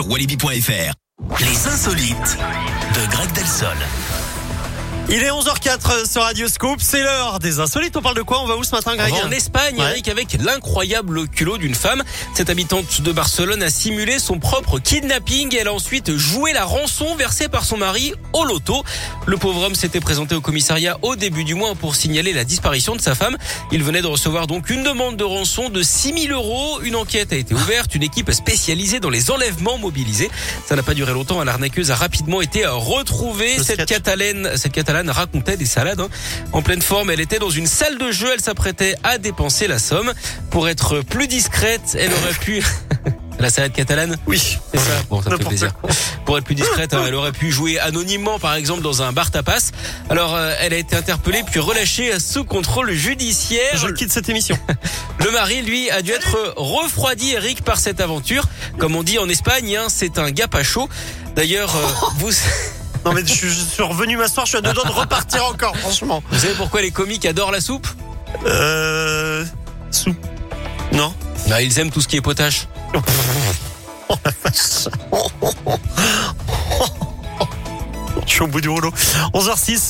sur 0.00 0.10
walibi.fr. 0.10 0.94
Les 1.40 1.66
insolites 1.68 2.38
de 2.94 3.10
Greg 3.10 3.32
Delsol. 3.32 3.76
Il 5.12 5.24
est 5.24 5.30
11h04 5.30 6.08
sur 6.08 6.22
Radio 6.22 6.46
Scoop, 6.46 6.78
c'est 6.80 7.02
l'heure 7.02 7.40
des 7.40 7.58
insolites. 7.58 7.96
On 7.96 8.00
parle 8.00 8.14
de 8.14 8.22
quoi? 8.22 8.42
On 8.42 8.46
va 8.46 8.56
où 8.56 8.62
ce 8.62 8.70
matin, 8.70 8.94
Greg? 8.94 9.12
En 9.12 9.30
Espagne, 9.32 9.74
Ouais. 9.76 9.90
Eric, 9.90 10.06
avec 10.08 10.34
l'incroyable 10.40 11.26
culot 11.28 11.58
d'une 11.58 11.74
femme. 11.74 12.04
Cette 12.32 12.48
habitante 12.48 13.00
de 13.00 13.10
Barcelone 13.10 13.60
a 13.64 13.70
simulé 13.70 14.20
son 14.20 14.38
propre 14.38 14.78
kidnapping. 14.78 15.52
Elle 15.58 15.66
a 15.66 15.72
ensuite 15.72 16.16
joué 16.16 16.52
la 16.52 16.64
rançon 16.64 17.16
versée 17.16 17.48
par 17.48 17.64
son 17.64 17.76
mari 17.76 18.14
au 18.32 18.44
loto. 18.44 18.84
Le 19.26 19.36
pauvre 19.36 19.64
homme 19.64 19.74
s'était 19.74 19.98
présenté 19.98 20.36
au 20.36 20.40
commissariat 20.40 20.96
au 21.02 21.16
début 21.16 21.42
du 21.42 21.56
mois 21.56 21.74
pour 21.74 21.96
signaler 21.96 22.32
la 22.32 22.44
disparition 22.44 22.94
de 22.94 23.00
sa 23.00 23.16
femme. 23.16 23.36
Il 23.72 23.82
venait 23.82 24.02
de 24.02 24.06
recevoir 24.06 24.46
donc 24.46 24.70
une 24.70 24.84
demande 24.84 25.16
de 25.16 25.24
rançon 25.24 25.70
de 25.70 25.82
6000 25.82 26.30
euros. 26.30 26.78
Une 26.84 26.94
enquête 26.94 27.32
a 27.32 27.36
été 27.36 27.52
ouverte. 27.52 27.96
Une 27.96 28.04
équipe 28.04 28.30
spécialisée 28.30 29.00
dans 29.00 29.10
les 29.10 29.32
enlèvements 29.32 29.76
mobilisés. 29.76 30.30
Ça 30.68 30.76
n'a 30.76 30.84
pas 30.84 30.94
duré 30.94 31.12
longtemps. 31.12 31.42
L'arnaqueuse 31.42 31.90
a 31.90 31.96
rapidement 31.96 32.40
été 32.40 32.64
retrouvée. 32.64 33.58
Cette 33.58 33.86
catalane, 33.86 34.52
cette 34.56 34.70
catalane 34.72 34.99
racontait 35.08 35.56
des 35.56 35.64
salades. 35.66 36.00
hein. 36.00 36.08
En 36.52 36.62
pleine 36.62 36.82
forme, 36.82 37.10
elle 37.10 37.20
était 37.20 37.38
dans 37.38 37.50
une 37.50 37.66
salle 37.66 37.96
de 37.98 38.10
jeu. 38.12 38.28
Elle 38.34 38.40
s'apprêtait 38.40 38.96
à 39.04 39.18
dépenser 39.18 39.66
la 39.68 39.78
somme. 39.78 40.12
Pour 40.50 40.68
être 40.68 41.00
plus 41.00 41.28
discrète, 41.28 41.96
elle 41.98 42.12
aurait 42.12 42.34
pu... 42.40 42.62
La 43.38 43.48
salade 43.48 43.72
catalane 43.72 44.18
Oui. 44.26 44.58
c'est 44.70 44.78
ça 44.78 44.84
Bon, 45.08 45.22
ça 45.22 45.30
me 45.30 45.38
fait 45.38 45.44
plaisir. 45.44 45.72
Pour 46.26 46.36
être 46.36 46.44
plus 46.44 46.54
discrète, 46.54 46.92
hein, 46.92 47.04
elle 47.08 47.14
aurait 47.14 47.32
pu 47.32 47.50
jouer 47.50 47.78
anonymement, 47.78 48.38
par 48.38 48.52
exemple, 48.54 48.82
dans 48.82 49.00
un 49.00 49.12
bar 49.12 49.30
tapas. 49.30 49.70
Alors, 50.10 50.34
euh, 50.36 50.52
elle 50.60 50.74
a 50.74 50.76
été 50.76 50.94
interpellée 50.94 51.42
puis 51.50 51.58
relâchée 51.58 52.20
sous 52.20 52.44
contrôle 52.44 52.92
judiciaire. 52.92 53.78
Je 53.78 53.88
quitte 53.88 54.12
cette 54.12 54.28
émission. 54.28 54.58
Le 55.24 55.30
mari, 55.30 55.62
lui, 55.62 55.90
a 55.90 56.02
dû 56.02 56.10
être 56.10 56.52
refroidi, 56.58 57.30
Eric, 57.32 57.62
par 57.62 57.78
cette 57.78 58.02
aventure. 58.02 58.44
Comme 58.76 58.94
on 58.94 59.02
dit 59.02 59.18
en 59.18 59.28
Espagne, 59.30 59.74
hein, 59.74 59.86
c'est 59.88 60.18
un 60.18 60.30
gars 60.30 60.48
pas 60.48 60.62
chaud. 60.62 60.90
D'ailleurs, 61.34 61.74
euh, 61.74 61.86
vous, 62.18 62.32
Non 63.04 63.12
mais 63.12 63.22
je 63.22 63.32
suis, 63.32 63.48
je 63.48 63.60
suis 63.64 63.82
revenu 63.82 64.16
m'asseoir, 64.16 64.44
je 64.46 64.50
suis 64.50 64.58
à 64.58 64.60
deux 64.60 64.72
doigts 64.72 64.84
de 64.84 64.92
repartir 64.92 65.44
encore, 65.46 65.76
franchement. 65.76 66.22
vous 66.30 66.38
savez 66.38 66.54
pourquoi 66.54 66.82
les 66.82 66.90
comiques 66.90 67.24
adorent 67.26 67.50
la 67.52 67.60
soupe 67.60 67.86
Euh... 68.46 69.44
Soupe. 69.90 70.16
Non 70.92 71.12
bah, 71.48 71.62
Ils 71.62 71.78
aiment 71.78 71.90
tout 71.90 72.00
ce 72.00 72.08
qui 72.08 72.16
est 72.16 72.20
potache. 72.20 72.66
Je 78.26 78.34
suis 78.34 78.42
au 78.42 78.46
bout 78.46 78.60
du 78.60 78.68
rouleau. 78.68 78.90
11h06. 79.34 79.80